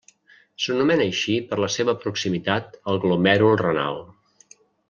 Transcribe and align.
S'anomena 0.63 1.05
així 1.09 1.35
per 1.51 1.59
la 1.65 1.69
seva 1.75 1.95
proximitat 2.05 2.81
al 2.93 3.01
glomèrul 3.07 3.63
renal. 3.63 4.05